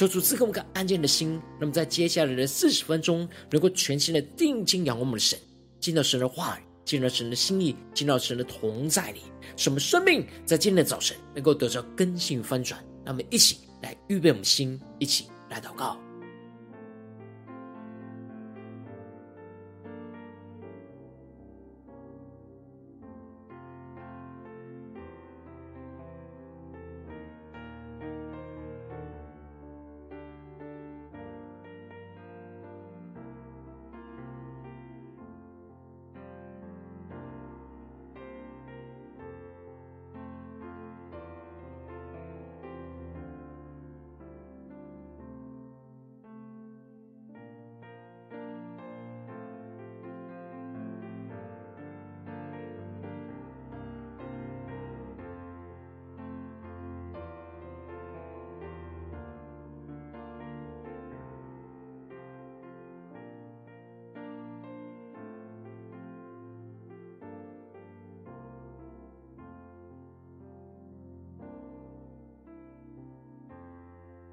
[0.00, 5.38] 求主赐给我们个安静的心，那么在接下来的四十分钟，能够全心的定睛仰望我们的神，
[5.78, 9.20] 进到神的话语，进到神的心意，进到神的同在里，
[9.58, 12.82] 使我们生命在今天的早晨能够得到更新翻转。
[13.04, 16.00] 那么一起来预备我们的心，一起来祷告。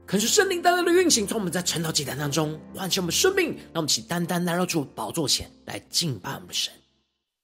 [0.07, 6.73] 可是圣灵带来的运行，从我们在晨祷祭坛当中唤醒我们生命，让我们起单单来到主宝座前来敬拜我们的神。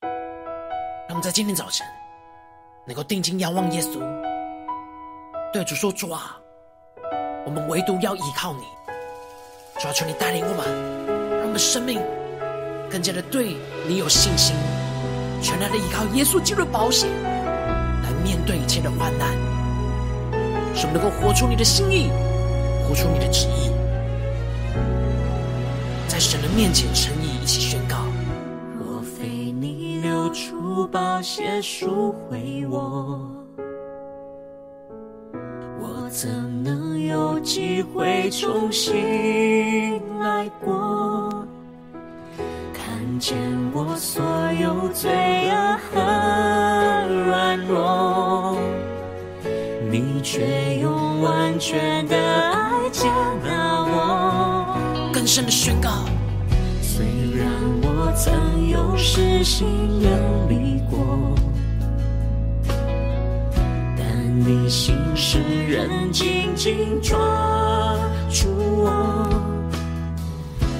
[0.01, 1.85] 让我们在今天早晨
[2.87, 3.99] 能够定睛仰望耶稣，
[5.51, 6.37] 对主说：“主啊，
[7.45, 8.63] 我们唯独要依靠你。
[9.81, 10.65] 主啊，求你带领我们，
[11.39, 12.01] 让我们生命
[12.89, 14.55] 更加的对你有信心，
[15.41, 19.33] 全然的依靠耶稣基督的宝血来面对一切的患难，
[20.73, 22.09] 使我们能够活出你的心意。”
[22.93, 23.71] 出你的旨意，
[26.07, 27.95] 在神的面前诚意一起宣告：
[28.77, 33.19] 若非你流出宝血赎回我，
[35.79, 36.29] 我怎
[36.63, 41.45] 能有机会重新来过？
[42.73, 43.35] 看见
[43.73, 44.23] 我所
[44.61, 45.11] 有罪
[45.49, 45.99] 恶和
[47.27, 48.57] 软弱，
[49.91, 52.32] 你却用完全的
[53.03, 53.09] 爱。
[53.09, 53.09] 接
[53.43, 55.89] 纳我，更深的宣告。
[56.81, 57.05] 虽
[57.35, 57.45] 然
[57.81, 59.67] 我曾有失心
[59.99, 60.09] 远
[60.47, 61.35] 离过，
[63.97, 64.05] 但
[64.39, 67.17] 你心使人紧紧抓
[68.29, 68.47] 住
[68.77, 69.27] 我，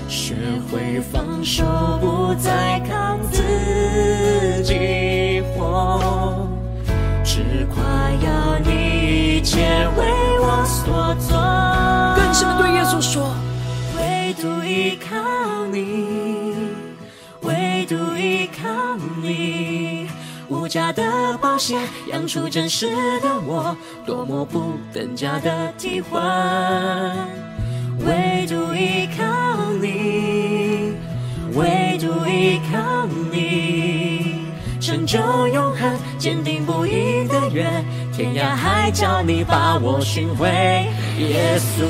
[0.07, 0.35] 学
[0.71, 1.65] 会放手，
[1.99, 6.47] 不再靠自己活，
[7.23, 9.02] 只夸耀你
[9.53, 9.61] 切
[9.95, 10.03] 为
[10.39, 11.37] 我所做。
[12.33, 13.31] 是不是对耶稣说，
[13.95, 16.55] 唯独依靠你，
[17.41, 20.09] 唯独依靠你，
[20.49, 21.77] 无价的宝血
[22.07, 22.89] 养出真实
[23.21, 23.77] 的我，
[24.07, 26.19] 多么不等价的替换。
[27.99, 29.23] 唯独依靠
[29.79, 30.95] 你，
[31.53, 33.82] 唯独依靠你，
[34.83, 35.17] 成就
[35.47, 37.65] 永恒，坚定不移的约，
[38.11, 40.49] 天涯海角你把我寻回。
[41.19, 41.85] 耶稣，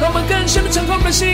[0.00, 1.28] 让我们更深的敞开我们的心，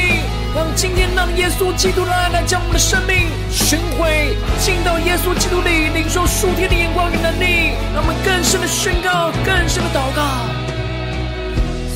[0.53, 10.27] 让今天让耶稣基督的爱来将我们的生命寻回，进到耶稣基督里，领受属天的眼光与能力，让我们更深的宣告，更深的祷告。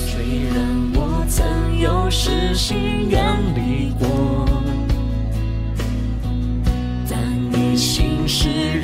[0.07, 0.23] 虽
[0.55, 0.63] 然
[0.95, 1.43] 我曾
[1.81, 3.21] 有失心远
[3.57, 4.47] 离过，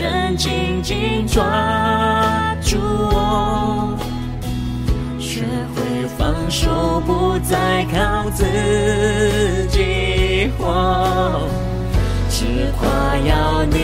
[0.00, 1.44] 人紧紧抓
[2.62, 3.94] 住我。
[5.18, 5.44] 学
[5.74, 8.44] 会放手，不再靠自
[9.70, 11.42] 己活，
[12.30, 12.88] 只夸
[13.18, 13.76] 耀你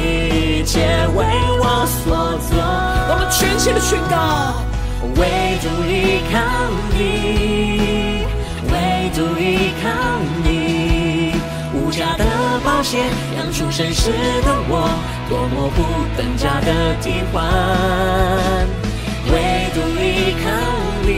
[0.63, 0.81] 一切
[1.15, 1.27] 为
[1.61, 2.57] 我所做。
[3.11, 4.55] 我们全心的宣告，
[5.21, 6.35] 唯独依靠
[6.97, 8.25] 你，
[8.73, 8.75] 唯
[9.15, 9.85] 独依靠
[10.43, 11.35] 你，
[11.75, 12.25] 无价的。
[12.65, 12.99] 宝血，
[13.37, 14.11] 养出真实
[14.43, 14.89] 的我，
[15.29, 15.83] 多么不
[16.17, 17.45] 等价的替换。
[19.33, 19.35] 唯
[19.75, 20.45] 独依靠
[21.03, 21.09] 你，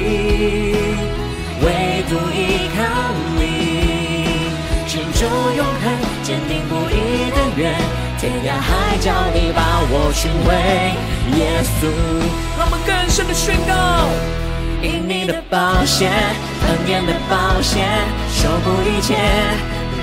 [1.62, 2.78] 唯独依靠
[3.36, 3.40] 你，
[4.88, 5.20] 成就
[5.56, 5.84] 永恒，
[6.22, 7.74] 坚定不移的约，
[8.18, 9.60] 天涯海角你把
[9.90, 10.48] 我寻回，
[11.38, 11.86] 耶稣，
[12.58, 13.72] 让我们更深的宣告。
[14.80, 17.84] 因你的宝血，恩典的宝血，
[18.30, 19.16] 守护一切，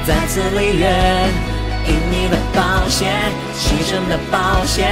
[0.06, 1.55] 再次立约。
[1.88, 3.06] 因你的宝血，
[3.58, 4.88] 牺牲的宝血，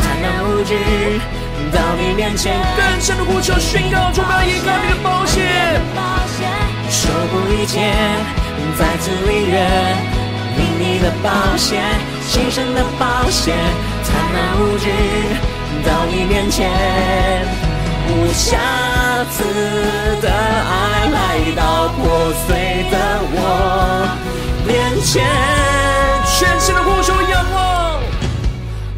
[0.00, 0.74] 坦然无惧
[1.72, 2.54] 到你面前。
[2.76, 5.40] 更深的呼求宣告，主啊，依靠你的宝血，
[6.90, 7.92] 修补一切，
[8.78, 9.56] 再次立约。
[10.58, 11.80] 因你的宝血，
[12.28, 13.52] 牺牲的宝血，
[14.04, 14.90] 坦然无惧
[15.84, 16.68] 到你面前。
[18.08, 18.58] 无瑕
[19.30, 19.44] 疵
[20.20, 21.16] 的爱来
[21.56, 22.94] 到破碎的
[23.32, 23.36] 我
[24.66, 25.24] 面前，
[26.38, 28.00] 全新的呼求仰望，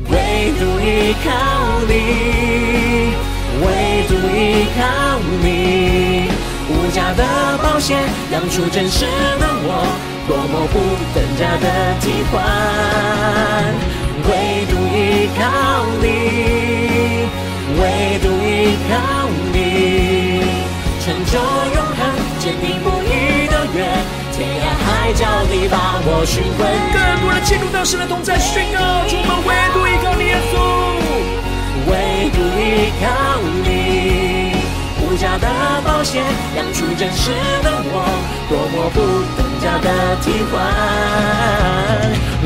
[0.09, 1.31] 唯独依靠
[1.87, 1.93] 你，
[3.61, 3.67] 唯
[4.09, 4.81] 独依靠
[5.43, 6.29] 你，
[6.71, 7.23] 无价的
[7.63, 7.95] 宝血
[8.33, 9.05] 养出真实
[9.39, 9.69] 的我，
[10.27, 10.75] 多么不
[11.15, 11.67] 等价的
[12.01, 12.35] 替换，
[14.29, 14.31] 唯
[14.71, 15.43] 独依靠
[16.01, 16.05] 你。
[17.77, 17.81] 唯
[18.23, 18.93] 独依靠
[19.53, 19.59] 你，
[21.01, 21.33] 成就
[21.75, 22.01] 永恒，
[22.39, 23.77] 坚定不移的约，
[24.37, 26.67] 天涯海角你把我寻回。
[26.93, 28.79] 更多人进入到神的同在，宣告：
[29.09, 30.55] 主，我们唯独依靠你，耶稣，
[31.87, 33.07] 唯独依靠
[33.63, 34.59] 你，
[35.01, 35.47] 无价的
[35.85, 36.25] 保险
[36.57, 37.31] 养出真实
[37.63, 38.03] 的我，
[38.51, 38.99] 多么不
[39.39, 39.89] 等价的
[40.23, 40.53] 替换，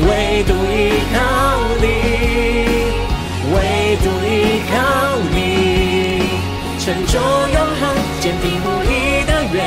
[0.05, 1.17] 唯独依靠
[1.81, 1.87] 你。
[3.51, 4.77] 唯独依靠
[5.33, 6.37] 你，
[6.77, 9.57] 成就永恒，坚定不移的约，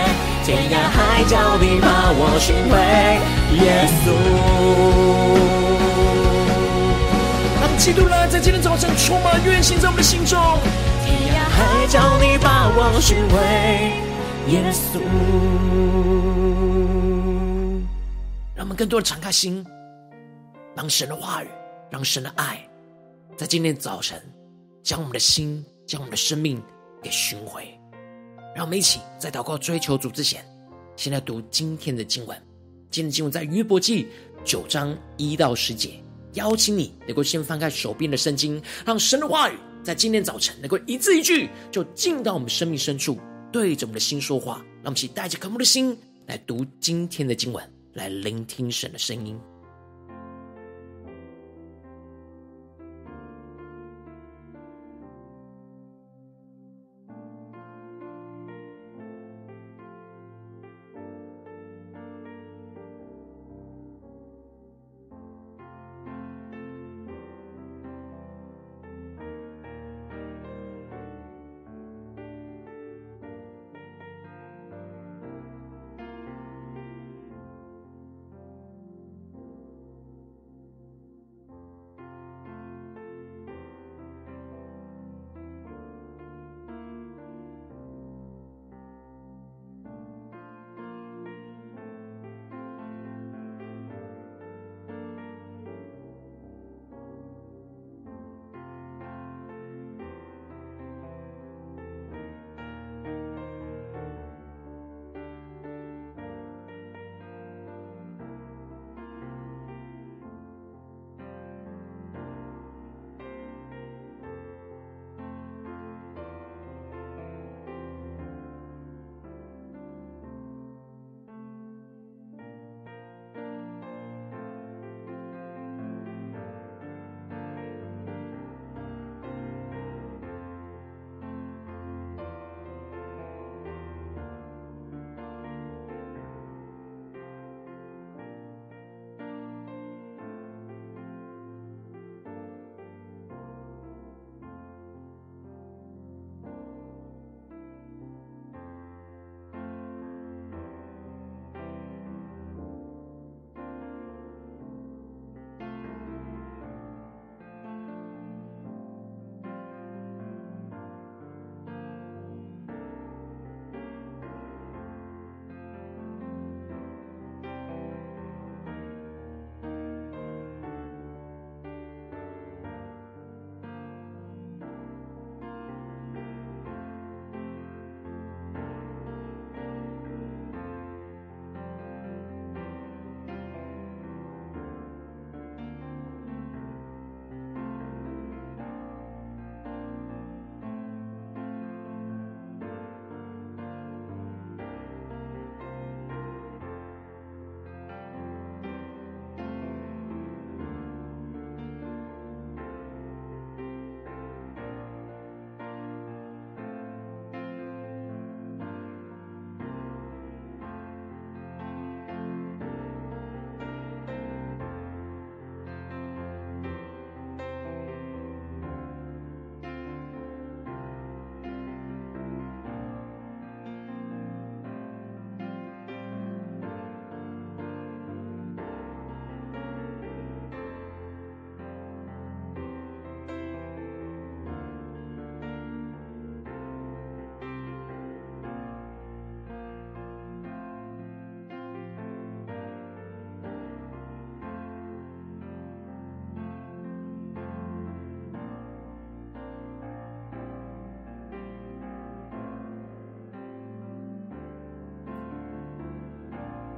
[0.44, 2.74] 天涯海角你把我寻回，
[3.62, 4.10] 耶稣。
[7.60, 10.36] 让基督来在今天早晨充满运行在我们的心中，
[11.04, 13.38] 天涯海角你把我寻回，
[14.50, 14.98] 耶稣。
[18.56, 19.64] 让我们更多的敞开心，
[20.74, 21.48] 让神的话语，
[21.88, 22.58] 让神的爱。
[23.36, 24.20] 在今天早晨，
[24.82, 26.60] 将我们的心，将我们的生命
[27.00, 27.78] 给寻回。
[28.54, 30.44] 让我们一起在祷告追求主之前，
[30.96, 32.36] 先来读今天的经文。
[32.90, 34.06] 今天的经文在约伯记
[34.44, 35.90] 九章一到十节。
[36.34, 43.18] 邀请你能够先翻开手边的圣经，让神的话语在今天早晨能够一字一句，就进到我们生命深处，
[43.52, 44.64] 对着我们的心说话。
[44.82, 45.96] 让我们一起带着渴慕的心
[46.26, 49.38] 来读今天的经文，来聆听神的声音。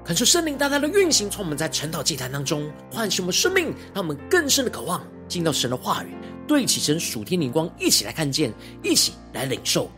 [0.05, 6.15] 感受圣灵大大的运行，从我们在晨祷祭坛当中唤醒我们生命，让我们更深的渴望进到神的话语，
[6.47, 9.91] 对齐神属天灵光，一起来看见，一起来领受。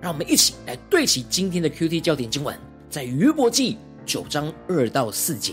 [0.00, 2.58] 让我们一起来对齐今天的 QT 焦点经文，
[2.88, 5.52] 在约伯记九章二到四节。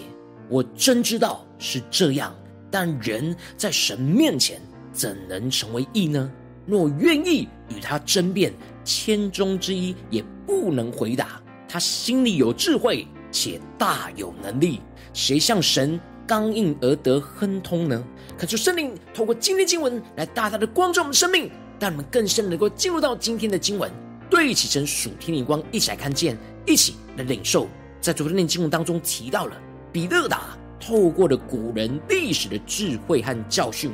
[0.49, 2.35] 我真知道是这样，
[2.71, 4.59] 但人在神面前
[4.91, 6.31] 怎能成为义呢？
[6.65, 8.51] 若愿意与他争辩，
[8.83, 11.39] 千中之一也不能回答。
[11.69, 14.81] 他心里有智慧，且大有能力，
[15.13, 18.03] 谁像神刚硬而得亨通呢？
[18.37, 23.91] 恳求圣灵透过今天经文来大大的光照我们生命，让我们更深能够进入到今天的经文，
[24.29, 27.67] 对齐神属天灵光，一起来看见，一起来领受。
[27.99, 29.57] 在昨天的经文当中提到了。
[29.89, 33.91] 比勒达透过了古人历史的智慧和教训，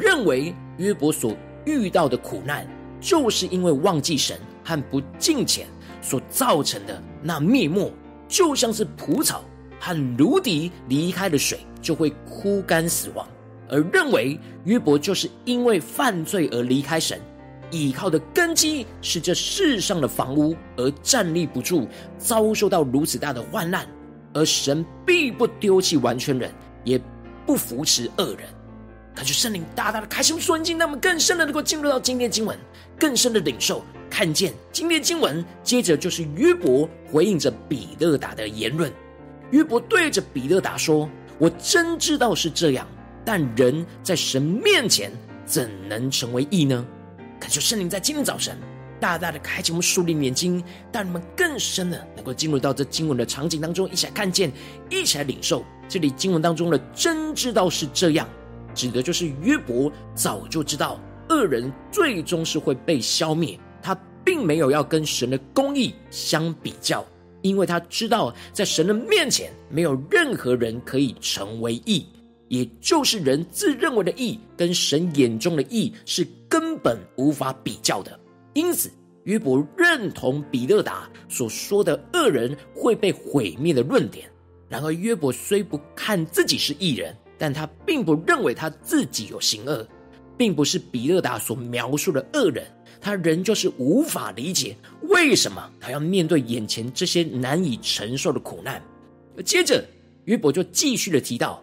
[0.00, 2.66] 认为约伯所遇到的苦难，
[3.00, 5.68] 就是因为忘记神和不敬虔
[6.02, 7.00] 所造成的。
[7.22, 7.92] 那灭没
[8.28, 9.44] 就像是蒲草
[9.78, 13.26] 和芦荻离开了水就会枯干死亡，
[13.68, 17.20] 而认为约伯就是因为犯罪而离开神，
[17.70, 21.86] 倚靠的根基是这世上的房屋而站立不住，
[22.18, 23.86] 遭受到如此大的患难。
[24.32, 26.50] 而神必不丢弃完全人，
[26.82, 27.00] 也
[27.46, 28.48] 不扶持恶人。
[29.14, 32.58] 感谢圣灵大大的开启我们让我们更深的能够进入到今天经文，
[32.98, 33.84] 更深的领受，
[34.16, 35.44] 看见今天经文。
[35.64, 38.92] 接着就是约伯回应着比勒达的言论。
[39.50, 42.86] 约伯对着比勒达说：“我真知道是这样，
[43.24, 45.10] 但人在神面前
[45.44, 46.86] 怎能成为义呢？”
[47.40, 48.56] 感谢圣灵在今天早晨。
[49.00, 54.52] 大大的开启我们树立眼睛，让我们更深的能够进入到这经文的场景当中，一起来看见，
[54.88, 55.64] 一起来领受。
[55.88, 58.28] 这里经文当中的“真知道是这样”，
[58.76, 63.58] 指的就是约伯早就知道恶人最终是会被消灭，
[64.24, 67.04] 并没有要跟神的公义相比较，
[67.42, 72.06] 因为他知道在神的面前没有任何人可以成为义，
[72.48, 78.18] 也就是人自认为的义，跟神眼中的义是根本无法比较的。
[78.54, 78.90] 因此，
[79.24, 84.30] 约伯认同比勒达所说的恶人会被毁灭的论点。
[84.68, 89.86] 然而，约伯虽不看自己是义人，但他并不认为他自己有行恶，
[90.36, 92.66] 并不是比勒达所描述的恶人。
[93.04, 98.82] 他仍旧是无法理解为什么他要面对眼前这些难以承受的苦难。
[99.36, 99.84] 而接着，
[100.24, 101.62] 约伯就继续的提到：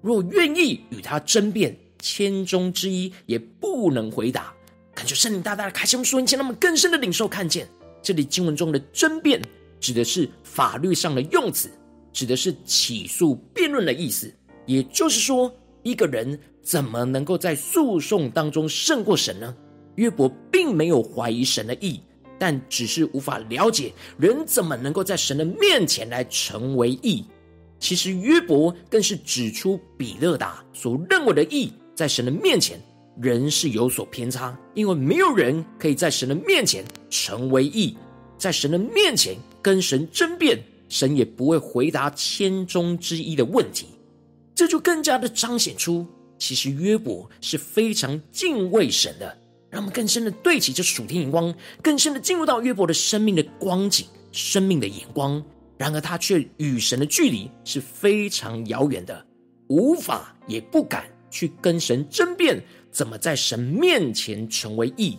[0.00, 4.54] 若愿意与他争辩，千中之一也不能回答。
[4.94, 7.68] 感觉圣灵大大的开启我们属灵眼睛，让我们更深的领受看见，
[8.00, 9.42] 这里经文中的争辩
[9.80, 11.68] 指的是法律上的用词，
[12.12, 14.32] 指的是起诉辩论的意思。
[14.64, 19.56] 也就是说，一个人怎么能够在诉讼当中胜过神呢？
[19.98, 22.00] 约伯并没有怀疑神的义，
[22.38, 27.24] 但只是无法了解人怎么能够在神的面前来成为义。
[27.80, 32.80] 其实约伯更是指出比勒达所认为的义，在神的面前。
[33.20, 37.96] 人是有所偏差，因为没有人可以在神的面前成为义，
[38.36, 43.86] 在神的面前跟神争辩，神也不会回答千中之一的问题。
[44.54, 46.06] 这就更加的彰显出，
[46.38, 49.36] 其实约伯是非常敬畏神的。
[49.70, 55.42] 让我们更深的对齐这属天眼光，更深的进入到约伯的生命的光景、生命的眼光。
[55.76, 59.24] 然而他却与神的距离是非常遥远的，
[59.68, 62.60] 无法也不敢去跟神争辩。
[62.90, 65.16] 怎么在神面前成为义？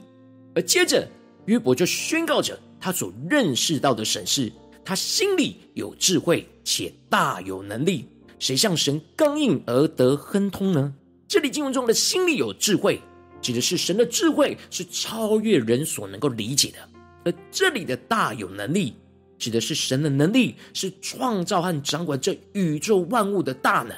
[0.55, 1.07] 而接着
[1.45, 4.51] 约伯就宣告着他所认识到的神是：
[4.83, 8.05] 他心里有智慧，且大有能力。
[8.39, 10.93] 谁向神刚硬而得亨通呢？
[11.27, 12.99] 这里经文中的心里有智慧，
[13.41, 16.79] 指的是神的智慧是超越人所能够理解的；
[17.25, 18.93] 而这里的大有能力，
[19.37, 23.95] 指的是神的能力是创造和掌管这宇宙万物的大能。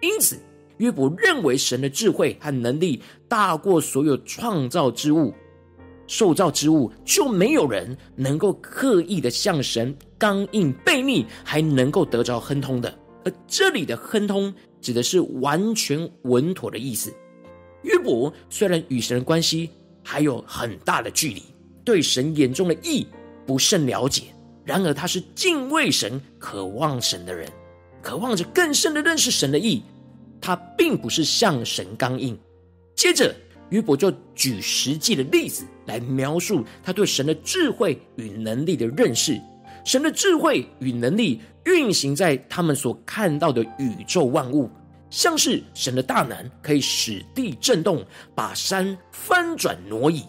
[0.00, 0.38] 因此。
[0.78, 5.32] 约伯认为神的智慧和能力大过所有创造之物、
[6.06, 12.94] 受造之物，就没有人能够刻意的向神刚硬悖逆，还能够得着亨通的。
[13.24, 14.52] 而这里的亨通
[14.82, 17.10] 指的是完全稳妥的意思。
[17.82, 19.70] 约伯虽然与神的关系
[20.02, 21.42] 还有很大的距离，
[21.84, 23.06] 对神眼中的义
[23.46, 24.24] 不甚了解，
[24.64, 27.48] 然而他是敬畏神、渴望神的人，
[28.02, 29.82] 渴望着更深的认识神的义。
[30.40, 32.38] 他并不是向神刚硬。
[32.94, 33.34] 接着，
[33.70, 39.40] 约伯就举实际的例子来描述他对神的智慧与能力的认识。
[39.84, 44.70] 神的智慧与能力运行在他们所看到的宇宙万物，
[45.10, 50.24] 像是神的大能可以使地震动，把山翻转挪移，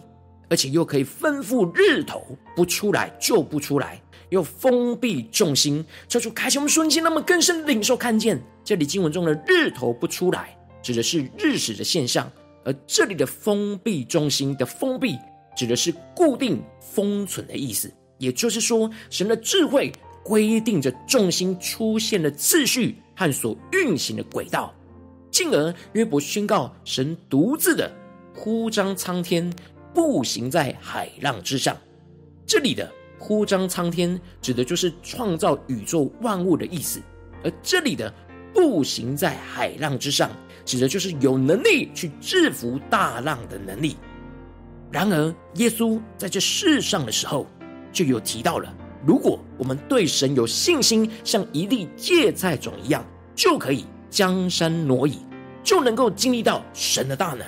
[0.48, 12.26] 而且又可以吩咐日头不出来就不出来，又封闭众心，求主开启我们瞬间，那么更深的领受看见这里经文中的日头不出来，指的是日食的现象；
[12.64, 15.18] 而这里的封闭众心的封闭，
[15.56, 17.92] 指的是固定封存的意思。
[18.18, 19.92] 也就是说，神的智慧
[20.24, 24.72] 规定着众心出现的次序和所运行的轨道，
[25.28, 27.92] 进而约伯宣告神独自的
[28.32, 29.52] 呼张苍天，
[29.92, 31.76] 步行在海浪之上。
[32.46, 37.00] 这里的呼张苍天，指的就是创造宇宙万物的意思；
[37.42, 38.14] 而这里的
[38.54, 40.30] 步行在海浪之上，
[40.64, 43.96] 指的就是有能力去制服大浪的能力。
[44.92, 47.48] 然而，耶稣在这世上的时候，
[47.92, 48.72] 就有提到了，
[49.06, 55.18] 如果我们对神有信心，像一粒芥菜种一样，就可以江山挪移，
[55.62, 57.46] 就能够经历到神的大能，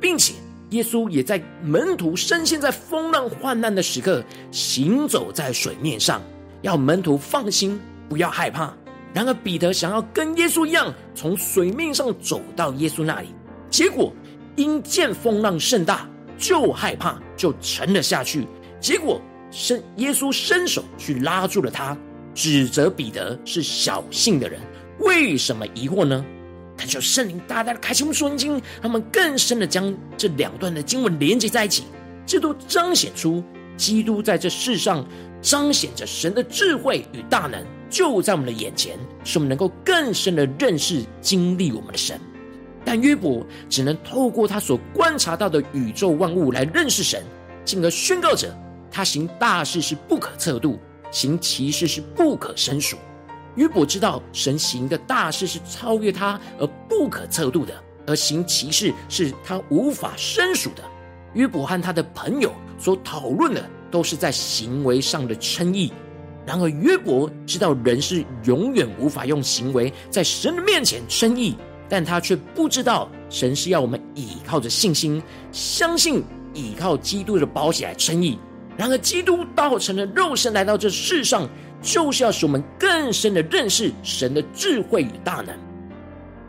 [0.00, 0.34] 并且
[0.70, 6.22] 耶稣也在门徒深陷在风浪患难的时刻，行走在水面上，
[6.62, 8.72] 要门徒放心，不要害怕。
[9.12, 13.28] 然而彼得想要跟耶稣一样，从水面上走到耶稣那里，
[13.68, 14.12] 结果
[14.54, 18.46] 因见风浪甚大，就害怕，就沉了下去。
[18.80, 19.20] 结果。
[19.52, 21.96] 伸耶稣伸手去拉住了他，
[22.34, 24.58] 指责彼得是小信的人，
[24.98, 26.24] 为什么疑惑呢？
[26.76, 31.84] 恳求圣灵大大的开启我们属灵经，他们更深的将这两段的经文连接在一起，
[32.26, 33.44] 这都彰显出
[33.76, 35.06] 基督在这世上
[35.42, 42.18] 彰显着神的智慧与大能，就在我们的眼前，使我们能够更深的认识、经历我们的神。
[42.84, 47.22] 但约伯只能透过他所观察到的宇宙万物来认识神，
[47.66, 48.52] 进而宣告着。
[48.92, 50.78] 他行大事是不可测度，
[51.10, 52.98] 行奇事是不可胜数。
[53.56, 57.74] 约伯知道神行的大事是超越他而不可测度的，
[58.06, 60.82] 而行奇事是他无法胜数的。
[61.34, 65.92] 约伯和他的朋友所讨论的都是在行为上的称义。
[66.44, 71.56] 然而约伯知道人是永远无法用行为在神的面前称义，
[71.88, 78.38] 但他却不知道神是要我们倚靠着信心，相信倚靠基督的宝血来称义。
[78.76, 81.48] 然而，基督道成了肉身来到这世上，
[81.82, 85.48] 就是要使我们更深的认识神的智慧与大能。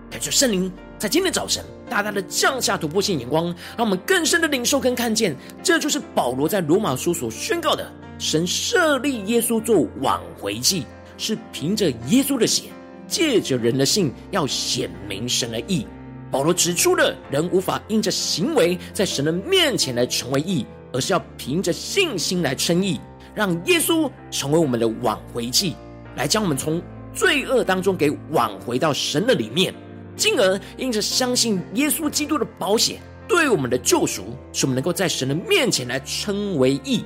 [0.09, 10.85] 感谢圣灵在今天早晨大大的降下突破性眼光，让我们更深的领受跟看见，这就是保罗在罗马书所宣告的：神设立耶稣做挽回祭，
[11.17, 12.65] 是凭着耶稣的血，
[13.07, 15.85] 借着人的信，要显明神的义。
[16.31, 20.65] 保罗指出了人无法因着行为在神的面前来成为义。
[20.93, 23.01] 而是要凭着信心来称义，
[23.33, 25.75] 让耶稣成为我们的挽回祭，
[26.15, 26.81] 来将我们从
[27.13, 29.73] 罪恶当中给挽回到神的里面，
[30.15, 37.03] 进而因着相信耶稣基督的保险对我们的救赎，使我们能够在神的面前来称为义。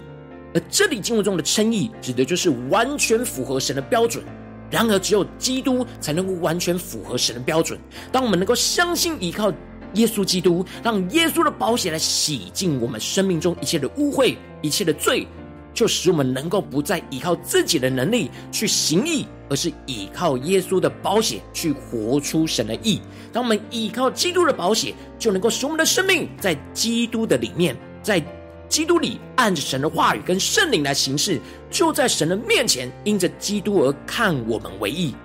[0.54, 4.24] 而这里经文中的称义，指的就是完全符合神的标准。
[4.70, 7.80] 然而，只有基督才能够完全符合神的标准。
[8.12, 9.52] 当我们能够相信依靠。
[9.98, 15.28] 耶稣基督让耶稣的宝血来洗净我们生命中一切的污秽、一切的罪，
[15.74, 23.02] 就使我们能够不再依靠自己的能力去行义，而是依靠耶稣的宝血去活出神的义。
[23.34, 28.24] 当我们依靠基督的宝血，就能够使我们的生命在基督的里面，在
[28.70, 35.16] 基督里按着神的话语跟圣灵来行事，就在神的面前因着基督而看我们为义。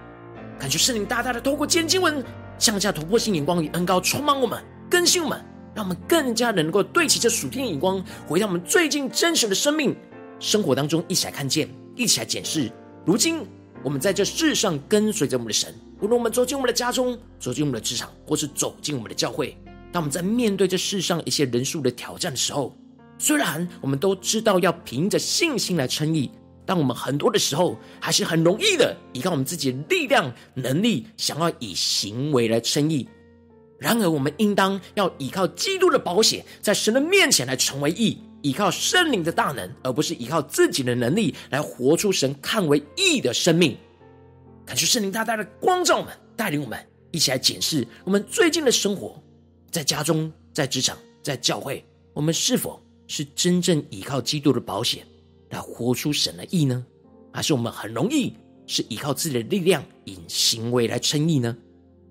[0.59, 2.25] 感觉圣灵大大的透过今天经文。
[2.63, 5.45] 降下突破性眼光与恩膏，充满我们，更新我们，
[5.75, 9.97] 让我们更加能够对齐这属天的眼光，回到我们最近真实的生命
[10.39, 12.71] 生活当中，一起来看见，一起来检视。
[13.05, 13.45] 如今
[13.83, 19.59] 我们在这世上跟随着我们的神，无论我们走进我们的家中，走进我们的职场，或是走进我们的教会，
[19.91, 22.73] 当我们在面对这世上一些人数的挑战的时候，
[23.19, 26.31] 虽然我们都知道要凭着信心来称义。
[26.73, 33.07] 但我们很多的时候，还是很容易的依靠我们自己的力量、能力，想要以行为来称义。
[33.79, 43.77] 然而，我们应当要依靠基督的保险，在神的面前来成为义，依靠圣灵的大能，而不是依靠自己的能力来活出神看为义的生命。
[44.65, 46.79] 感谢圣灵大大的光照我们，带领我们
[47.11, 49.23] 一起来检视我们最近的生活，
[49.71, 55.07] 在家中、在职场、在教会，我们是否是真正依靠基督的保险？
[55.53, 56.85] 来活出神的义呢？
[57.33, 58.35] 还是我们很容易
[58.67, 61.57] 是依靠自己的力量，以行为来称义呢？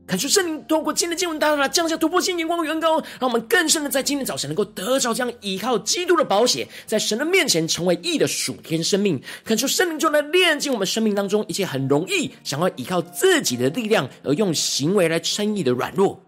[0.07, 9.21] 看出圣灵透过今天的经文，大大的降下突破性眼光与恩膏，让我们更深的在今天早晨能够得着这样依靠基督的宝血，在神的面前成为义的属天生命。
[9.45, 16.21] 看出圣灵就来炼净我们生命当中一切很容易想要依靠自己的力量而用行为来称义的软弱，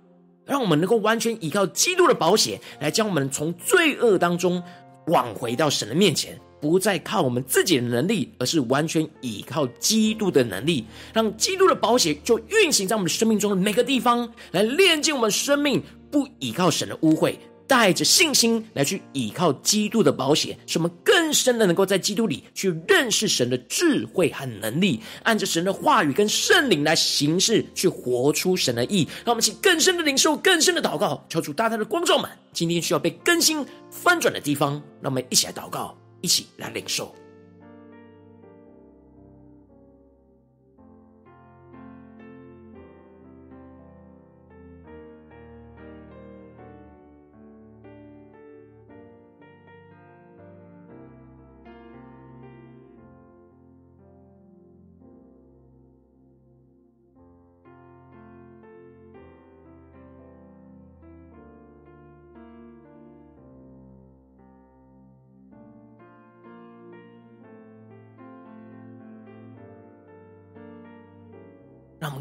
[0.45, 4.63] 让我们能够完全依靠基督的宝血，来将我们从罪恶当中
[5.08, 6.39] 挽回到神的面前。
[6.63, 17.36] 不再靠我们自己的能力，而是完全依靠基督的能力，让基督的宝血就运行在我们生命中的每个地方，来炼净我们生命，不依靠神的污秽。
[17.65, 29.08] 带着信心来去倚靠基督的宝血，使我们更深的能够在基督里去认识神的智慧和能力，按着神的话语跟圣灵来行事，去活出神的意。
[29.26, 37.13] 让我们请更深的领受，更深的祷告，求主大大的光照们，今天需要被更新翻转的地方，让我们一起来祷告，一起来领受。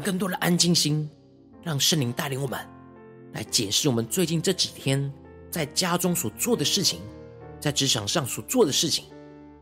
[0.03, 1.09] 更多的安静心，
[1.63, 2.59] 让圣灵带领我们
[3.31, 5.11] 来检视我们最近这几天
[5.49, 6.99] 在家中所做的事情，
[7.59, 9.05] 在职场上所做的事情，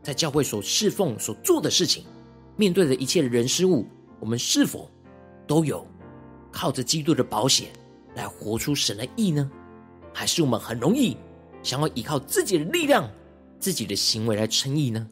[0.02, 2.04] 在教会所侍奉所做的事情，
[2.56, 3.86] 面对的一切人事物，
[4.18, 4.90] 我们是否
[5.46, 5.86] 都有
[6.50, 7.68] 靠着基督的保险
[8.16, 9.48] 来活出神的意呢？
[10.12, 11.16] 还是我们很容易
[11.62, 13.08] 想要依靠自己的力量、
[13.60, 15.08] 自己的行为来称义呢？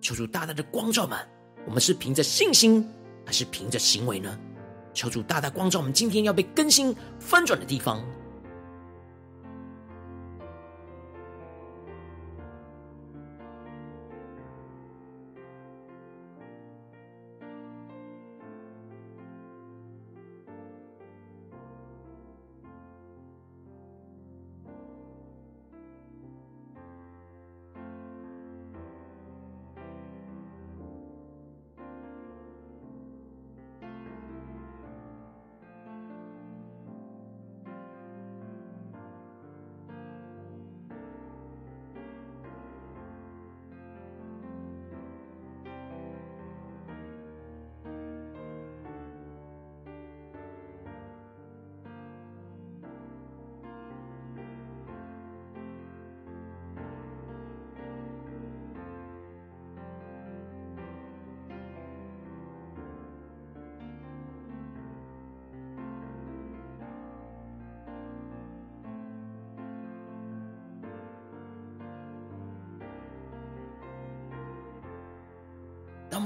[0.00, 1.18] 求主大大的光照们，
[1.66, 2.88] 我们是凭着信心，
[3.26, 4.38] 还是凭着行为呢？
[4.98, 8.04] 求主大大光照我们今天要被更新翻转的地方。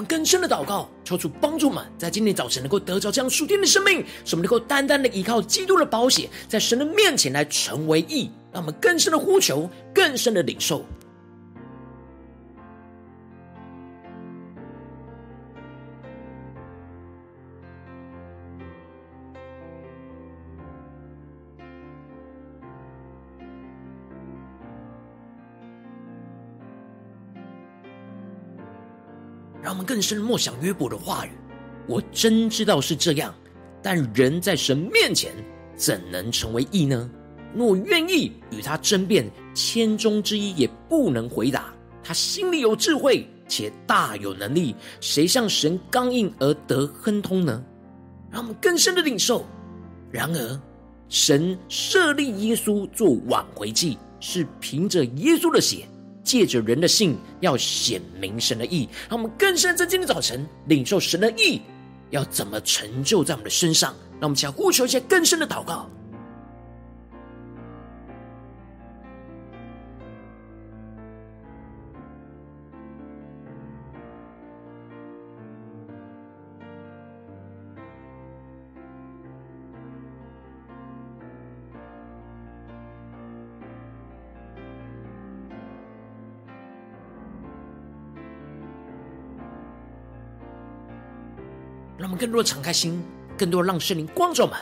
[0.04, 8.30] 更深的祷告，求主帮助我们，在今天早晨能够得着这样属天的生命，使我们能够单单的依靠基督的宝血，在神的面前来成为义。
[8.52, 10.84] 让我们更深的呼求，更深的领受。
[29.92, 31.30] 更深默想约伯的话语。
[31.86, 33.34] 我真知道是这样，
[33.82, 35.30] 但人在神面前
[35.76, 37.10] 怎能成为义呢？
[37.54, 41.74] 若愿意与他争辩，千中之一也不能回答。
[42.02, 47.62] 他心里有智慧，且大有能力，谁向神刚硬而得亨通呢？
[48.30, 49.44] 让我们更深的领受。
[50.10, 50.60] 然而，
[51.10, 55.86] 神设立耶稣做挽回祭，是凭着耶稣的血。
[56.22, 61.60] 借着人的性，要显明神的意，让我们更深在今天早晨领受神的意，
[62.10, 63.94] 要怎么成就在我们的身上？
[64.20, 65.88] 让我们想呼求一些更深的祷告。
[92.02, 93.00] 让我们更多的敞开心，
[93.38, 94.58] 更多的让圣灵光照满，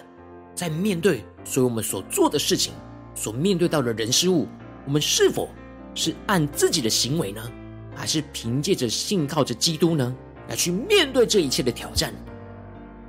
[0.55, 2.75] 在面对所有我们所做的事情，
[3.15, 4.47] 所面对到的人事物，
[4.85, 5.49] 我们是否
[5.95, 7.41] 是按自己的行为呢，
[7.97, 10.15] 还是凭借着信靠着基督呢，
[10.51, 12.13] 来去面对这一切的挑战？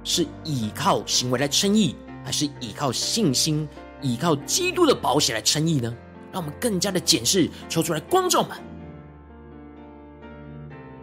[0.05, 3.67] 是依靠行为来称义，还是依靠信心、
[4.01, 5.93] 依靠基督的宝血来称义呢？
[6.31, 8.57] 让我们更加的检视，求出来光照满。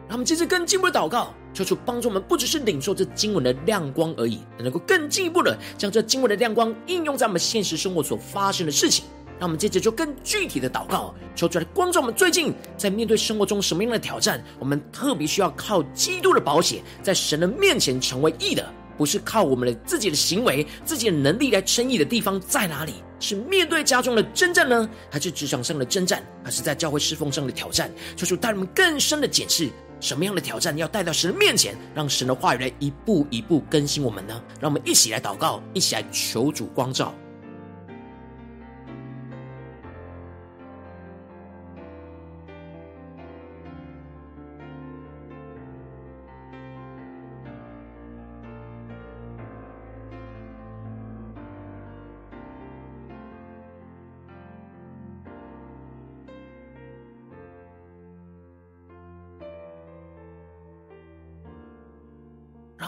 [0.08, 1.34] 让我们接着更进一步的祷告。
[1.52, 9.04] 求主帮助我们，不只是领受这经文的亮光而已，能够更进一步的将这经文的亮光应用在我们现实生活所发生的事情，
[9.38, 18.64] 让我们接着就更具体的祷告，求主来光照我们最近在面对生活中什么样的挑战，我们特别需要靠基督的保险，在神的面前成为义的。
[18.96, 22.94] 不是靠我们的自己的行为、自己的能力来称义的地方在哪里？
[23.20, 27.88] 是面对家中的征战呢，还是职场上的征战，还是在教会侍奉上的挑战？
[28.16, 34.42] 求主带我们更深的检视，什么样的挑战要带到神的面前，让神的话语来一步一步更新我们呢？
[34.60, 37.14] 让我们一起来祷告，一起来求主光照。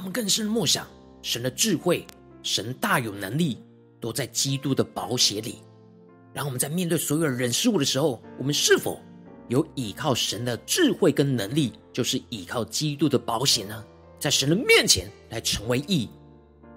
[0.01, 0.87] 他们更深默想，
[1.21, 2.07] 神的智慧，
[2.43, 3.59] 神大有能力，
[4.01, 5.57] 都在基督的宝血里。
[6.33, 8.99] 然后我们在面对所有的人事物的时候，我们是否
[9.49, 13.85] 有依靠神的智慧跟能力，就是依靠基督的保险呢？
[14.19, 16.09] 在神的面前来成为义，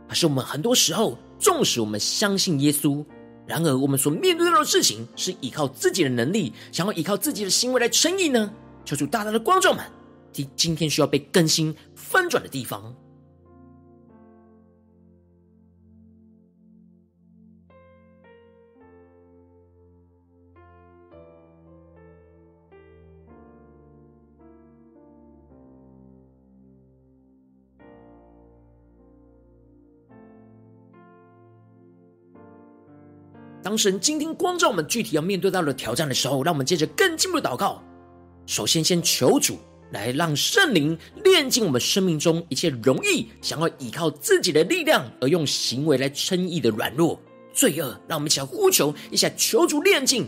[0.06, 3.06] 还是我们很多时候，纵使我们相信耶稣，
[3.48, 8.54] 然而我们所面对到的事情是依靠自己的能力，想要依靠自己的行为来称义呢？
[8.84, 9.82] 求主大大的光照们，
[10.34, 12.94] 今今天需要被更新翻转的地方。
[33.74, 37.82] 当神今天光照我们具体要面对到的挑战的时候，让我们接着更进一步的祷告。
[38.46, 39.58] 首先，先求主
[39.90, 47.20] 来让圣灵炼尽我们生命中一切容易想要依靠自己的力量而用行为来称义的软弱、
[47.52, 48.00] 罪恶。
[48.08, 50.28] 让我们一起来呼求，一下求主炼净。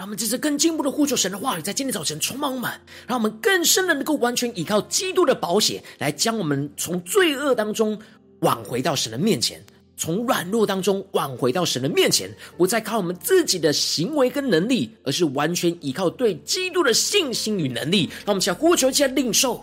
[0.00, 2.70] 让我们这次更进一步的呼求神的话语，在今天早晨充满我们，
[3.06, 8.00] 让我们更深的能够完全依靠基督的保险，来将我们从罪恶当中
[8.38, 9.62] 挽回到神的面前，
[9.98, 18.08] 从软弱当中挽回到神的面前，不再靠我们自己的行为跟能力，而是完全依靠对基督的信心与能力。
[18.24, 19.62] 让我们想呼求，一下领受。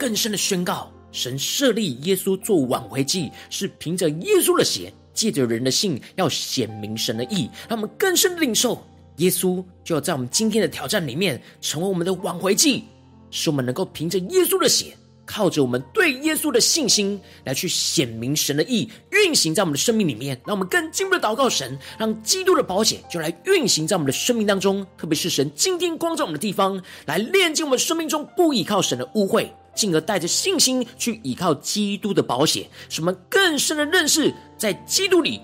[0.00, 7.50] 更深的宣告：神设立耶稣做挽回祭，是凭着耶稣的血，借着人的信，要显明神的义。
[7.68, 8.82] 让我们更深的领受，
[9.18, 12.84] 耶稣就要在我们今天的挑战里面，成为我们的挽回祭，
[13.30, 14.96] 使我们能够凭着耶稣的血。
[15.26, 35.40] 靠着我们对耶稣的信心来去显明神的义，运行在我们的生命里面，让我们更进一步的祷告神，让基督的宝血就来运行在我们的生命当中，特别是神今天光照我们的地方，来炼净我们生命中不依靠神的污秽，进而带着信心去依靠基督的保险，什么更深的认识在基督里。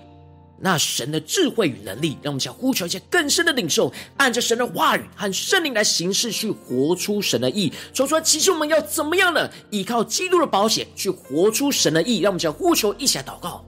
[0.59, 7.71] 那神的智慧与能力，让我们想呼求一些更深的领受，按着神的话语和圣灵来行事，去活出神的意。
[7.93, 9.47] 所以说，其实我们要怎么样呢？
[9.69, 12.21] 依靠基督的保险去活出神的意。
[12.21, 13.63] 让我们想呼求，一起来祷告。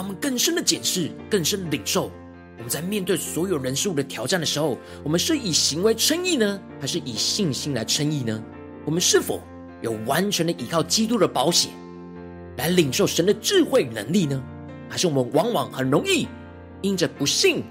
[0.00, 2.10] 让我们更深的检视、更深的领受。
[2.56, 8.42] 我们在面对所有人事物的挑战的时候，我们是以行为称义呢，还是以信心来称义呢？
[8.86, 9.42] 我们是否
[9.82, 11.70] 有完全的依靠基督的保险
[12.56, 14.42] 来领受神的智慧能力呢？
[14.88, 16.26] 还是我们往往很容易
[16.80, 17.62] 因着不信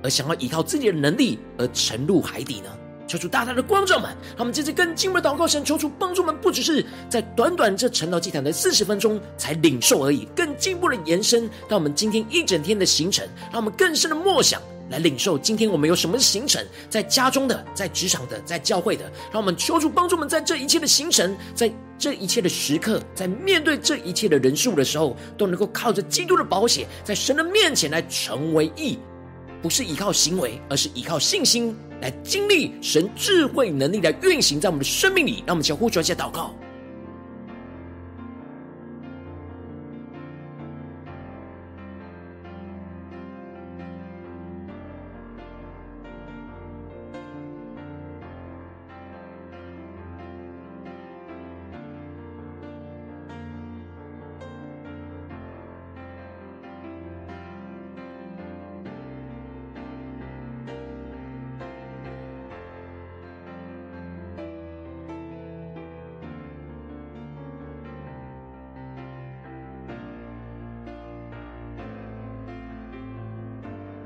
[0.00, 2.70] 而想要依靠自己的能力而沉入海底呢？
[3.06, 28.98] 求主大大的光照们，让我们接着更进一步的祷告，神求主帮助们，不只是在短短这晨祷祭坛的四十分钟才领受而已，更进一步的延伸到我们今天一整天的行程，让我们更深的默想来领受今天我们有什么行程，在家中的，在职场的，在教会的，让我们求主帮助们，在这一切的行程，在这一切的时刻，在面对这一切的人数的时候，都能够靠着基督的宝血，在神的面前来成为义。
[29.64, 35.42] 不是依靠行为，而是依靠信心来经历神智慧能力来运行在我们的生命里。
[35.46, 36.54] 让我们一起呼求一下祷告。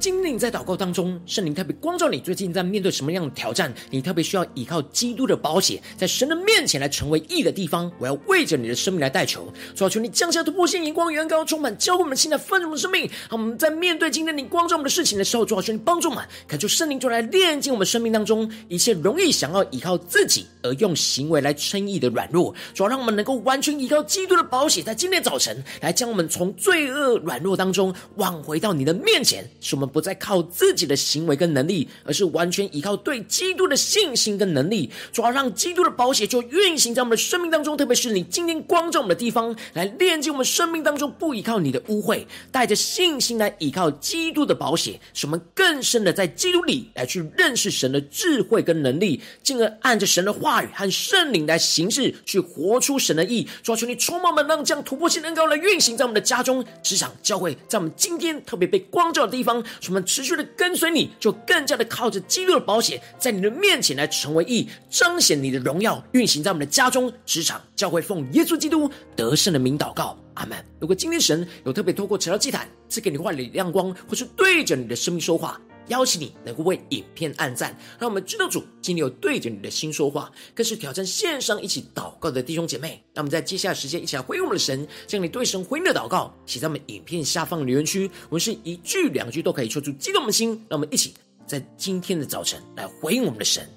[0.00, 3.70] 今天在祷告当中，圣灵特别光照你，最近在面对什么样的挑战？
[3.90, 7.92] 你特别需要依靠基督的宝血，在神的面前来成为义的地方。
[7.98, 13.06] 我要为着你的生命来代求，主要求你降下突破性眼光，远高充满，教会我们现在丰盛的生命。
[13.28, 22.54] 好我们在面对今天你光照我们的事情的时候，主要求你帮助我们，恳求圣灵就来炼净我们生命当中一切容易想要依靠自己而用行为来称义的软弱。
[22.72, 34.90] 主要让我们能够完全依靠基督的宝血，在今天早晨来将我们从罪恶软弱当中挽回到你的面前，我们不再靠自己的行为跟能力，而是完全依靠对基督的信心跟能力。
[35.12, 41.10] 主要让基督的宝血就运行在我们的生命当中，特别是你今天光照我们的地方，来炼净我们生命当中。
[41.18, 53.46] 不依靠你的污秽，带着信心来依靠基督的宝血，使我们更深的在基督里来去认识神的智慧跟能力，进而按着神的话语和圣灵来行事，去活出神的意。
[53.62, 59.62] 主要求你充满我们，让这样突破性能够来运行在我们的家中、职场、教会，在我们今天特别被光照的地方。
[59.80, 70.56] 使我们持续的跟随你，就更加的靠着基督的保险，在你的面前来成为义，彰显你的荣耀，运行在我们的家中、职场、教会，奉耶稣基督得胜的名祷告，阿门。
[70.78, 75.60] 如果今天神有特别透过晨祷祭坛赐给你话语亮光，或是对着你的生命说话，
[75.90, 83.02] 邀请你能够为影片按赞，让我们知道主今天有对着你的心说话，更是挑战线上一起祷告的弟兄姐妹。
[83.12, 88.10] 让我们在接下来时间一起来回应我们的神，将你对神回应的祷告写在我们影片下方留言区。
[88.28, 91.12] 我们是一句两句都可以说出激动的心，让我们一起
[91.46, 93.68] 在今天的早晨来回应我们的神。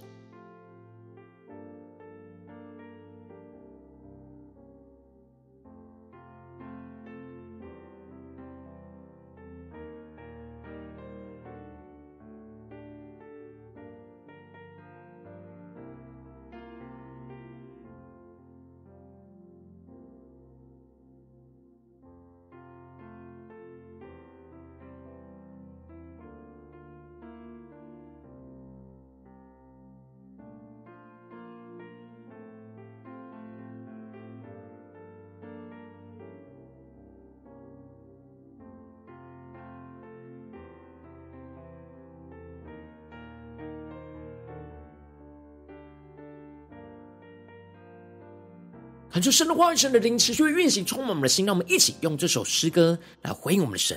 [49.13, 51.45] 恳求神的话语、神的灵持续运行，充满我们的心。
[51.45, 53.95] 让我们一起用这首诗歌来回应我们的神，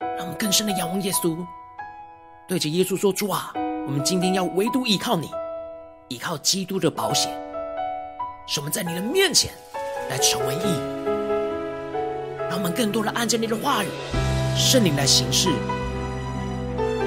[0.00, 1.36] 让我们更深的仰望耶稣，
[2.48, 3.52] 对着耶稣说：“主啊，
[3.86, 5.30] 我们今天要唯独依靠你，
[6.08, 7.30] 依靠基督的保险，
[8.48, 9.52] 使我们在你的面前
[10.10, 10.66] 来成为义。
[12.50, 13.88] 让我们更多的按着你的话语、
[14.56, 15.48] 圣灵来行事，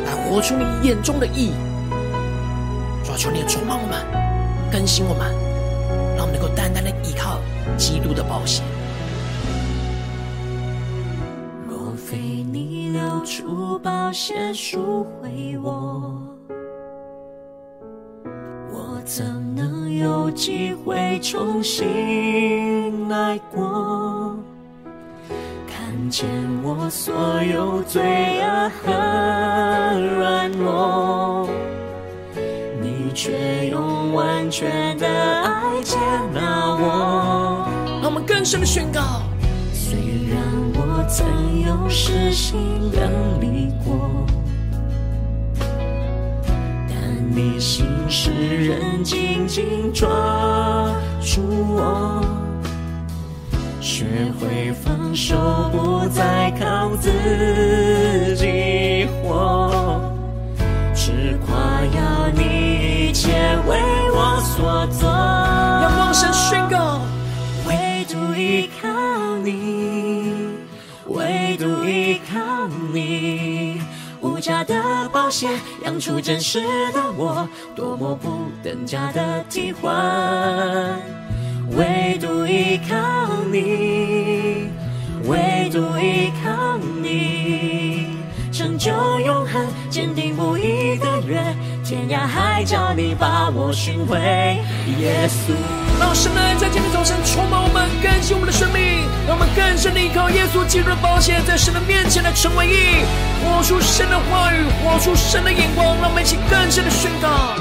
[0.06, 1.52] 来活出你眼中的义。
[3.04, 5.36] 主啊，求你充满我们，更新我们。”
[6.60, 7.40] 单单的依靠
[7.78, 8.62] 基督的宝血。
[11.66, 16.22] 若非你流出宝血赎回我，
[18.74, 24.36] 我怎能有机会重新来过？
[25.66, 26.28] 看见
[26.62, 28.02] 我所有罪
[28.42, 31.48] 恶和软弱，
[33.22, 35.60] 却用完全的爱。
[35.84, 35.98] 接
[36.34, 37.68] 纳我，
[38.02, 39.02] 让我们更深的宣告。
[39.74, 39.98] 虽
[40.30, 40.40] 然
[40.74, 41.28] 我曾
[41.68, 42.58] 有失心
[42.94, 43.12] 远
[43.42, 44.26] 离过，
[46.88, 46.96] 但
[47.36, 50.08] 你心使人紧紧抓
[51.22, 51.42] 住
[51.76, 52.24] 我，
[53.82, 54.06] 学
[54.40, 55.36] 会放手，
[55.74, 57.10] 不再靠自
[58.38, 60.02] 己活，
[60.94, 61.56] 只夸
[61.86, 62.19] 耀
[64.60, 65.10] 所做。
[66.12, 67.00] 神宣告，
[67.66, 68.90] 唯独依靠
[69.38, 70.34] 你，
[71.08, 73.82] 唯独依靠你，
[74.20, 75.50] 无价的保险
[75.86, 76.60] 养出真实
[76.92, 79.90] 的我，多么不等价的替换。
[81.78, 82.96] 唯独依靠
[83.50, 84.68] 你，
[85.24, 87.89] 唯独依靠你，
[88.60, 88.92] 成就
[89.22, 91.42] 永恒，坚定不移的约，
[91.82, 94.20] 天涯海角你把我寻回，
[95.00, 95.54] 耶稣。
[95.98, 99.08] 让神的爱在今天早晨充满我们，更新我们的生命。
[99.26, 103.06] 让我们更深的依靠耶稣基督的宝血，在神的面前来成为义，
[103.42, 105.96] 活出神的话语，活出神的眼光。
[106.02, 107.56] 让我们一起更深的宣告。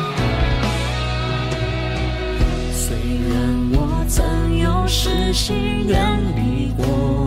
[2.75, 2.99] 虽
[3.31, 3.39] 然
[3.71, 4.27] 我曾
[4.59, 7.25] 有失心远离过，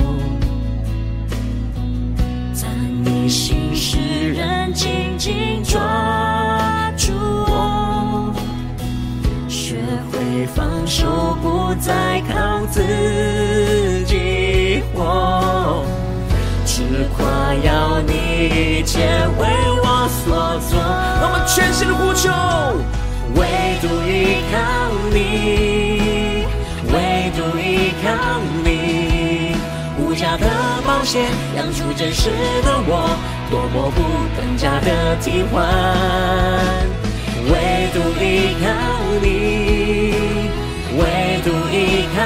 [4.73, 5.79] 紧紧抓
[6.97, 7.11] 住
[7.47, 8.33] 我。
[9.47, 9.75] 学
[10.11, 12.81] 会放手，不再靠自
[14.05, 15.83] 己活，
[16.65, 16.83] 只
[17.17, 18.99] 夸耀你一切
[19.37, 19.47] 为
[19.83, 20.79] 我所做。
[20.79, 22.29] 我们全心的呼求，
[23.35, 23.39] 唯
[23.81, 24.57] 独依靠
[25.11, 26.45] 你，
[26.91, 28.05] 唯独依靠
[28.63, 29.55] 你，
[29.99, 30.45] 无价的
[30.85, 32.29] 宝血养出真实
[32.63, 33.17] 的我，
[33.51, 34.01] 多么不
[34.35, 35.61] 等价的替换。
[37.51, 37.51] 唯
[37.93, 38.65] 独依靠
[39.21, 39.27] 你，
[40.97, 41.01] 唯
[41.43, 42.19] 独依靠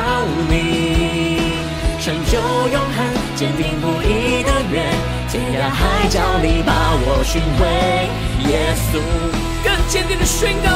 [0.47, 1.41] 你，
[1.99, 2.97] 成就永恒，
[3.35, 4.85] 坚定不移的约，
[5.31, 6.71] 天涯海角你把
[7.01, 7.65] 我寻回，
[8.51, 9.01] 耶稣
[9.63, 10.69] 更坚定的宣告，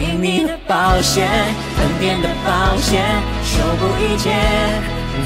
[0.00, 3.04] 因你的宝血，恩典的宝血，
[3.44, 4.30] 修补一切，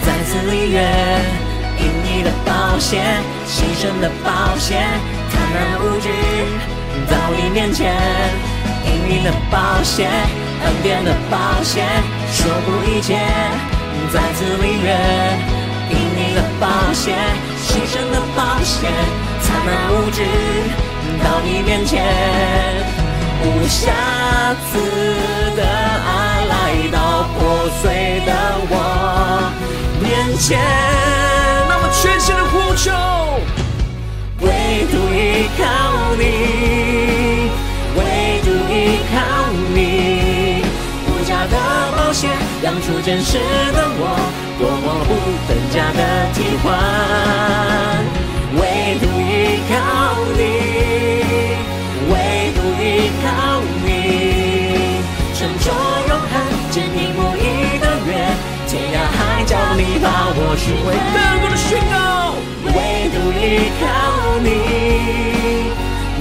[0.04, 0.82] 再次立约，
[1.82, 4.80] 因你的保险，牺牲的保险，
[5.30, 6.08] 坦然无惧。
[7.10, 7.92] 到你面前，
[8.86, 10.08] 因你的保险，
[10.64, 11.84] 恩典的保险，
[12.30, 13.18] 守护一切，
[14.12, 14.96] 再次立约。
[15.90, 17.18] 因你的保险，
[17.66, 18.88] 牺牲的宝血，
[19.42, 20.22] 残然无惧。
[21.22, 22.02] 到你面前，
[23.42, 23.92] 无瑕
[24.70, 24.78] 疵
[25.56, 28.30] 的爱来到破碎的
[28.70, 28.72] 我
[30.00, 30.58] 面前，
[32.00, 32.90] 全新的呼求。
[34.40, 34.48] 唯
[34.90, 35.62] 独依靠
[36.16, 36.22] 你，
[37.96, 38.00] 唯
[38.42, 39.14] 独依靠
[39.72, 39.78] 你，
[41.06, 41.56] 无价的
[41.96, 42.26] 宝血
[42.62, 43.38] 养出真实
[43.72, 44.02] 的我，
[44.58, 45.10] 多么不
[45.46, 46.00] 等价的
[46.34, 46.64] 替换。
[48.54, 48.60] 唯
[48.98, 49.72] 独依靠
[50.36, 50.40] 你，
[52.10, 52.12] 唯
[52.56, 52.82] 独依
[53.22, 53.26] 靠
[53.84, 53.88] 你，
[55.34, 55.64] 成就
[56.08, 56.32] 永恒，
[56.70, 57.40] 坚定不移，
[58.72, 60.96] 天涯海角你把我寻回。
[61.50, 62.32] 的宣告，
[62.64, 62.72] 唯
[63.12, 63.84] 独依靠。
[64.40, 64.48] 你，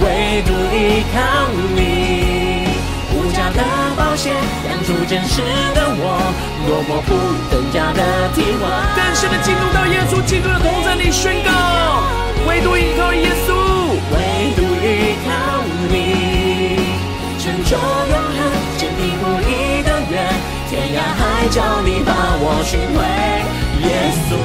[0.04, 2.68] 唯独依靠你，
[3.16, 3.64] 无价的
[3.96, 4.36] 宝血
[4.68, 5.42] 养出真实
[5.74, 6.04] 的我，
[6.68, 7.16] 多么不
[7.50, 8.04] 等价的
[8.36, 8.68] 替换。
[8.98, 12.04] 更深的进入到耶稣基督的同在里宣告，
[12.50, 13.56] 唯独依靠耶稣，
[14.12, 16.84] 唯独依靠你，
[17.40, 18.44] 成就永恒，
[20.72, 23.04] 天涯海角你把我寻回，
[23.84, 24.40] 耶稣。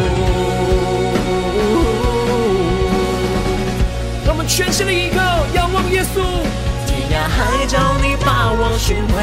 [4.26, 6.42] 让我们全新的依靠，仰望耶稣。
[6.84, 9.22] 天涯海角，你把我寻回，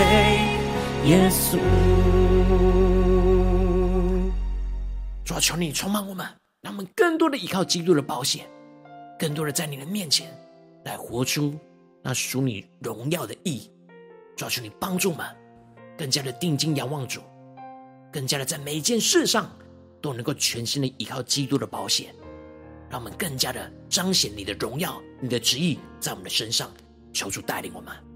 [1.09, 1.59] 耶稣。
[5.25, 6.25] 主啊，求你充满我们，
[6.61, 8.45] 让我们更多的依靠基督的保险，
[9.19, 10.33] 更多的在你的面前
[10.85, 11.53] 来活出
[12.01, 13.69] 那属你荣耀的意义。
[14.37, 15.25] 主啊，求你帮助我们，
[15.97, 17.21] 更加的定睛仰望主，
[18.11, 19.49] 更加的在每一件事上
[20.01, 22.13] 都能够全心的依靠基督的保险，
[22.89, 26.71] 让我们更加的彰显你的荣耀、你的旨意在我们的身上。
[27.13, 28.12] 求主带领我们。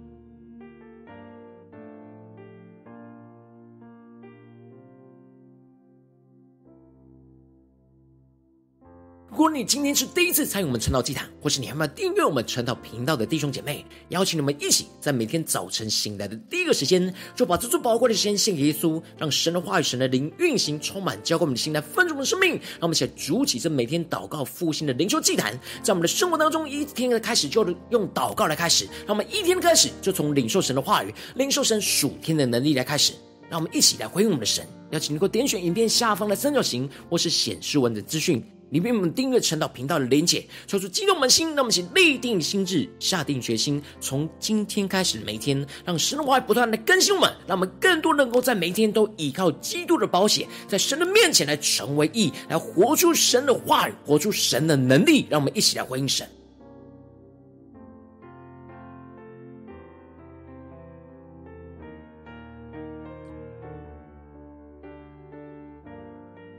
[9.29, 22.51] 如果你今天是第一次参与我们晨祷祭坛，或是你还没有订阅我们晨祷频道的弟兄姐妹，邀请你们一起在每天早晨醒来的第一个时间，就把这最宝贵的时间献给耶稣，让神的话语、神的灵运行充满，浇灌我们的心来丰盛我们的生命。
[22.51, 33.13] 让我们一起来筑起这每天祷告复兴的灵修祭坛，在我们的生活当中，一天的开始就用祷告来开始，让我们一天的开始就从领受神的话语、领受神属天的能力来开始。
[33.49, 38.43] 让我们一起来回应我们的神，邀请你能够点选影片下方的三角形，或是显示文的资讯。
[38.69, 55.25] 里面我们订阅晨祷频道的连结，抽出激动我们心，让我们一起立定心志，下定决心，从今天开始每天，让神的话不断的更新我们，让我们更多能够在每一天都依靠基督的保险，在神的面前来成为义，来活出神的话语，活出神的能力。
[55.29, 56.27] 让我们一起来回应神。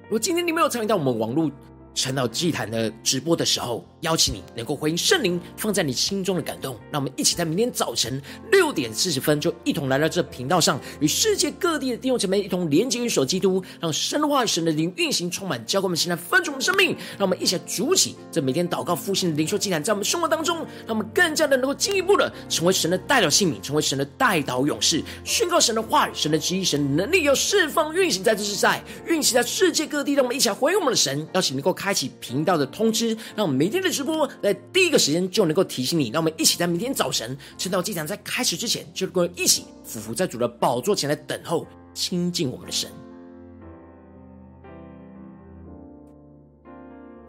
[0.05, 1.51] 如果今天你没有参与到我们网络，
[1.99, 8.23] 晨祷祭坛的直播的时候，邀请你能够回应圣灵放在你心中的感动，让我们一起在明天早晨
[8.53, 36.11] 六点四十分就一同来到这频道上，与世界各地的弟兄姐妹一同连接、与守基督，让神的话语、神的灵运行充满，浇灌我们现在分足我们生命，让我们一起来筑起这每天祷告复兴的灵修祭坛，在我们生活当中，让我们更加的能够进一步的成为神的代表性命，成为神的代祷勇士，宣告神的话语、神的旨意、神的能力要释放运行在这世代，运行在世界各地，让我们一起来回应我们的神，邀请能够开开启频道的通知，让我们明天的直播在第一个时间就能够提醒你。
[36.11, 42.91] 让我们一起在明天早晨趁到祭坛在开始之前，就能够一起俯伏在主的宝座前来等候亲近我们的神。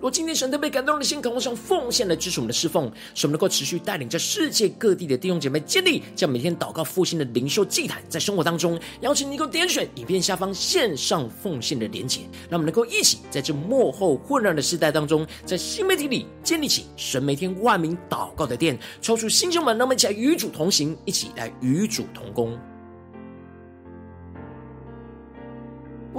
[0.01, 22.57] 若今天神特别感动的心，渴望上奉献来支持我们的侍奉，使我们能够持续带领着世界各地的弟兄姐妹建立将每天祷告复兴的灵修祭坛，在生活当中，邀请你能够点选影片下方线上奉献的连结，让我们能够一起在这幕后混乱的时代当中，在新媒体里建立起神每天万名祷告的殿，抽出弟兄们，让我们一起来与主同行，一起来与主同工。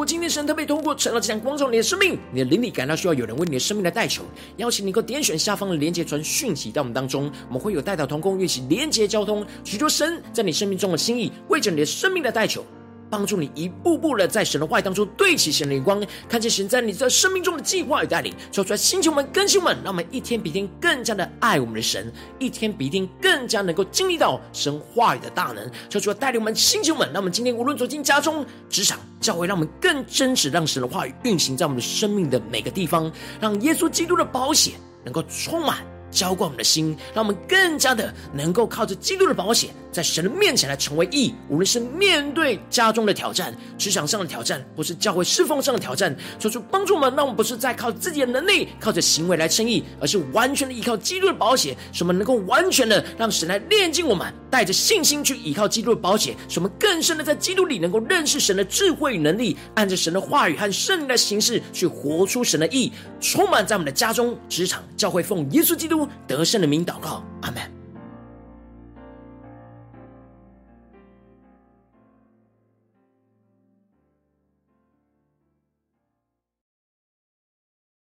[0.00, 4.22] 我今天神特别通过晨祷祭坛光照你的生命，你的灵力感到需要有人为你的生命来代求，
[4.56, 12.64] 邀请你能够点选下方的连接传讯息到我们当中，我们会有代祷同工一起连接交通，许多神在你生命中的心意，为着你的生命的代求。
[13.10, 34.72] 帮助你一步步的在神的话语当中对齐神的眼光，看见神在你的生命中的计划与带领，说出来星球们、更新们，让我们一天比一天更加的爱我们的神，一天比一天更加能够经历到神话语的大能，说出来带领我们星球们，让我们今天无论走进家中、职场、教会，让我们更真实，让神的话语运行在我们的生命的每个地方，让耶稣基督的宝血
[35.04, 35.78] 能够充满。
[36.10, 41.34] 浇灌我们的心，让我们更加的能够靠着基督的宝血，在神的面前来成为义。
[41.48, 47.10] 无论是面对家中的挑战、职场上的挑战，或是教会侍奉上的挑战，求主帮助我们。
[47.20, 62.90] 让我们不是在靠自己的能力、靠着行为来称义，而是完全的依靠基督的宝血，使我们能够完全的让神来炼净我们，带着信心去依靠基督的宝血，使我们更深的在基督里能够认识神的智慧与能力，按着神的话语和圣灵的形式去活出神的义，
[63.20, 67.79] 充满在我们的家中、职场、教会，奉耶稣基督督得胜的名祷告，阿门。